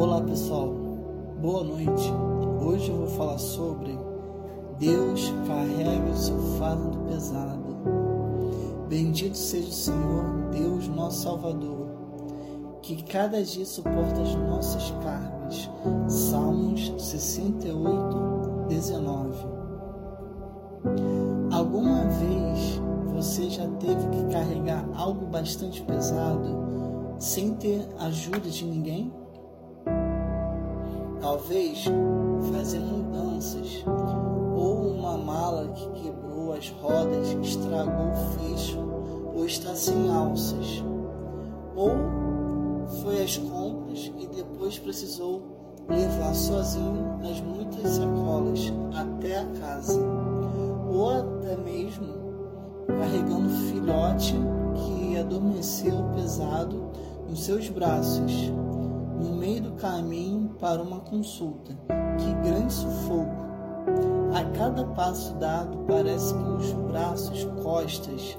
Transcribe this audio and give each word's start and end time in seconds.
Olá 0.00 0.18
pessoal, 0.22 0.72
boa 1.42 1.62
noite. 1.62 2.10
Hoje 2.64 2.90
eu 2.90 2.96
vou 2.96 3.06
falar 3.06 3.36
sobre 3.36 3.98
Deus 4.78 5.30
carrega 5.46 6.10
o 6.10 6.16
seu 6.16 6.38
fardo 6.58 7.00
pesado. 7.00 7.76
Bendito 8.88 9.36
seja 9.36 9.68
o 9.68 9.72
Senhor, 9.72 10.24
Deus 10.52 10.88
nosso 10.88 11.24
Salvador, 11.24 11.86
que 12.80 13.02
cada 13.02 13.44
dia 13.44 13.66
suporta 13.66 14.22
as 14.22 14.34
nossas 14.36 14.90
cargas. 15.04 15.68
Salmos 16.08 16.94
68, 16.96 18.68
19. 18.70 19.36
Alguma 21.52 22.06
vez 22.06 22.80
você 23.12 23.50
já 23.50 23.68
teve 23.72 24.08
que 24.08 24.32
carregar 24.32 24.82
algo 24.94 25.26
bastante 25.26 25.82
pesado 25.82 26.56
sem 27.18 27.52
ter 27.52 27.86
ajuda 27.98 28.48
de 28.48 28.64
ninguém? 28.64 29.19
Talvez 31.20 31.84
fazer 32.50 32.78
mudanças 32.78 33.84
ou 34.56 34.90
uma 34.92 35.18
mala 35.18 35.68
que 35.68 36.02
quebrou 36.02 36.54
as 36.54 36.70
rodas, 36.70 37.28
estragou 37.42 38.10
o 38.10 38.38
fecho 38.38 38.78
ou 39.34 39.44
está 39.44 39.74
sem 39.74 40.10
alças. 40.10 40.82
Ou 41.76 41.90
foi 43.02 43.22
às 43.22 43.36
compras 43.36 44.10
e 44.18 44.26
depois 44.26 44.78
precisou 44.78 45.42
levar 45.88 46.34
sozinho 46.34 47.18
as 47.22 47.40
muitas 47.42 47.90
sacolas 47.92 48.72
até 48.94 49.40
a 49.40 49.46
casa. 49.60 50.00
Ou 50.90 51.10
até 51.10 51.56
mesmo 51.58 52.06
carregando 52.86 53.48
filhote 53.68 54.34
que 54.74 55.18
adormeceu 55.18 56.02
pesado 56.14 56.90
nos 57.28 57.44
seus 57.44 57.68
braços 57.68 58.50
no 59.20 59.36
meio 59.36 59.60
do 59.62 59.72
caminho 59.72 60.50
para 60.58 60.82
uma 60.82 61.00
consulta. 61.00 61.76
Que 62.18 62.32
grande 62.48 62.72
sufoco! 62.72 63.40
A 64.32 64.44
cada 64.56 64.84
passo 64.84 65.34
dado, 65.34 65.78
parece 65.86 66.32
que 66.34 66.50
os 66.50 66.72
braços, 66.90 67.44
costas 67.62 68.38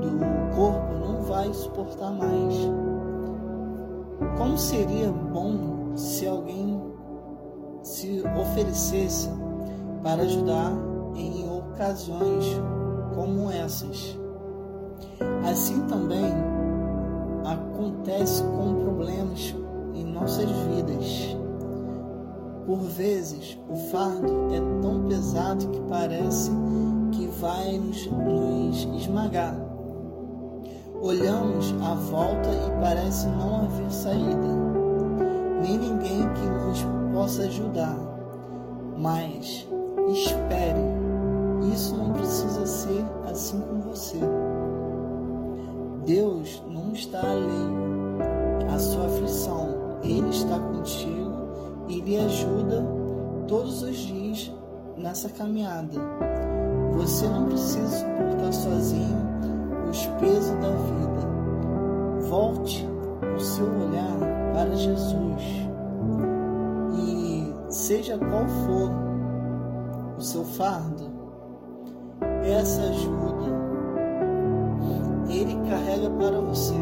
do 0.00 0.56
corpo 0.56 0.94
não 0.94 1.22
vai 1.22 1.52
suportar 1.52 2.10
mais. 2.10 2.54
Como 4.38 4.56
seria 4.56 5.10
bom 5.10 5.94
se 5.94 6.26
alguém 6.26 6.80
se 7.82 8.22
oferecesse 8.40 9.28
para 10.02 10.22
ajudar 10.22 10.72
em 11.14 11.46
ocasiões 11.58 12.44
como 13.14 13.50
essas? 13.50 14.18
Assim 15.48 15.80
também 15.82 16.32
acontece 17.44 18.42
com 18.44 18.83
problemas 19.04 19.54
em 19.94 20.04
nossas 20.04 20.50
vidas. 20.50 21.36
Por 22.66 22.78
vezes, 22.78 23.58
o 23.68 23.76
fardo 23.90 24.32
é 24.50 24.80
tão 24.80 25.04
pesado 25.06 25.68
que 25.68 25.80
parece 25.82 26.50
que 27.12 27.26
vai 27.26 27.78
nos, 27.78 28.06
nos 28.06 29.02
esmagar. 29.02 29.54
Olhamos 31.02 31.74
à 31.82 31.94
volta 31.94 32.48
e 32.48 32.80
parece 32.80 33.28
não 33.28 33.64
haver 33.64 33.90
saída, 33.90 34.48
nem 35.60 35.76
ninguém 35.76 36.22
que 36.32 36.46
nos 36.46 36.86
possa 37.12 37.42
ajudar. 37.42 37.98
Mas 38.96 39.68
espere, 40.08 40.80
isso 41.74 41.94
não 41.94 42.14
precisa 42.14 42.64
ser 42.64 43.04
assim 43.30 43.60
com 43.60 43.80
você. 43.82 44.18
Deus 46.06 46.62
não 46.66 46.92
está 46.92 47.20
alheio 47.20 48.03
à 48.74 48.78
sua 48.78 49.06
aflição. 49.06 49.68
Ele 50.02 50.28
está 50.28 50.58
contigo 50.58 51.32
e 51.88 52.00
lhe 52.00 52.18
ajuda 52.18 52.84
todos 53.46 53.82
os 53.82 53.96
dias 53.96 54.52
nessa 54.96 55.28
caminhada. 55.28 56.00
Você 56.96 57.26
não 57.28 57.46
precisa 57.46 57.88
suportar 57.88 58.52
sozinho 58.52 59.24
os 59.88 60.06
pesos 60.20 60.52
da 60.60 60.70
vida. 60.70 62.28
Volte 62.28 62.86
o 63.36 63.40
seu 63.40 63.66
olhar 63.66 64.18
para 64.52 64.74
Jesus 64.74 65.42
e 66.96 67.72
seja 67.72 68.18
qual 68.18 68.46
for 68.46 68.90
o 70.18 70.22
seu 70.22 70.44
fardo, 70.44 71.10
peça 72.42 72.82
ajuda 72.82 73.64
ele 75.40 75.54
carrega 75.68 76.10
para 76.10 76.40
você. 76.40 76.74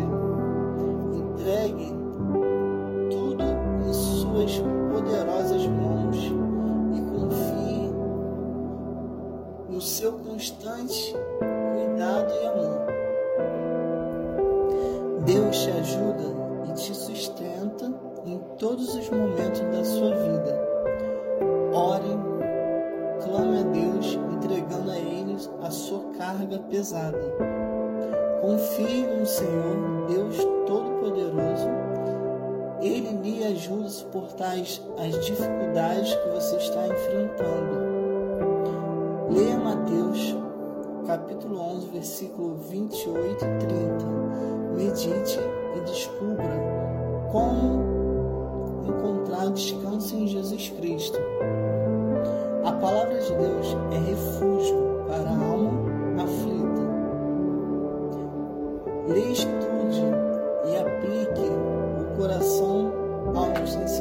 Poderosas 5.33 5.67
mãos 5.67 6.17
e 6.95 7.01
confie 7.11 7.91
no 9.71 9.81
seu 9.81 10.13
constante 10.13 11.15
cuidado 11.75 12.33
e 12.35 12.47
amor. 12.47 12.87
Deus 15.25 15.57
te 15.57 15.71
ajuda 15.71 16.25
e 16.69 16.73
te 16.75 16.95
sustenta 16.95 17.93
em 18.27 18.39
todos 18.59 18.95
os 18.95 19.09
momentos 19.09 19.61
da 19.61 19.85
sua 19.85 20.15
vida. 20.15 20.69
Ore, 21.73 22.19
clame 23.25 23.61
a 23.61 23.63
Deus, 23.63 24.19
entregando 24.35 24.91
a 24.91 24.99
Ele 24.99 25.37
a 25.63 25.71
sua 25.71 26.05
carga 26.19 26.59
pesada. 26.71 27.19
Confie 28.43 29.07
no 29.07 29.25
Senhor, 29.25 30.02
Ajuda 33.63 33.87
a 33.87 33.91
suportar 33.91 34.55
as 34.57 35.25
dificuldades 35.25 36.13
que 36.13 36.29
você 36.31 36.57
está 36.57 36.85
enfrentando. 36.89 37.79
Leia 39.31 39.57
Mateus, 39.57 40.37
capítulo 41.07 41.61
11, 41.61 41.87
versículo 41.93 42.57
28 42.57 43.45
e 43.45 43.59
30. 43.59 44.05
Medite 44.77 45.39
e 45.77 45.81
descubra 45.83 46.45
como 47.31 48.83
encontrar 48.89 49.49
descanso 49.51 50.17
em 50.17 50.27
Jesus 50.27 50.69
Cristo. 50.71 51.21
A 52.65 52.73
palavra 52.73 53.17
de 53.17 53.33
Deus 53.33 53.77
é 53.93 53.99
refúgio 54.11 54.52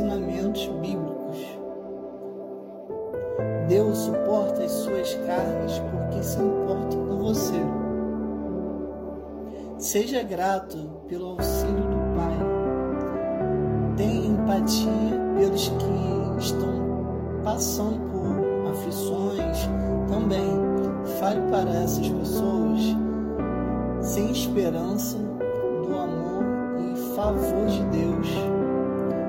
ensinamentos 0.01 0.67
bíblicos. 0.81 1.59
Deus 3.67 3.97
suporta 3.99 4.63
as 4.63 4.71
suas 4.71 5.13
cargas 5.25 5.79
porque 5.79 6.23
se 6.23 6.39
importa 6.39 6.97
com 6.97 7.17
você. 7.17 7.61
Seja 9.77 10.23
grato 10.23 10.77
pelo 11.07 11.31
auxílio 11.31 11.83
do 11.83 12.15
Pai. 12.15 12.37
Tenha 13.95 14.27
empatia 14.27 15.19
pelos 15.37 15.69
que 15.69 16.39
estão 16.39 17.41
passando 17.43 17.99
por 18.11 18.71
aflições. 18.71 19.69
Também 20.09 20.49
fale 21.19 21.41
para 21.51 21.69
essas 21.69 22.09
pessoas 22.09 22.81
sem 24.01 24.31
esperança 24.31 25.17
do 25.17 25.95
amor 25.95 26.43
e 26.79 27.15
favor 27.15 27.65
de 27.67 27.83
Deus. 27.85 28.60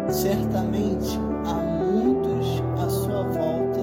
Certamente 0.08 1.18
há 1.46 1.54
muitos 1.54 2.62
à 2.78 2.88
sua 2.88 3.22
volta 3.24 3.80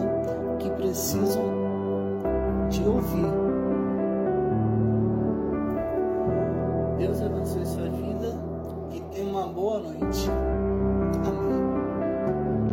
que 0.59 0.69
precisam 0.71 1.43
de 2.69 2.83
ouvir. 2.83 3.31
Deus 6.97 7.21
abençoe 7.21 7.65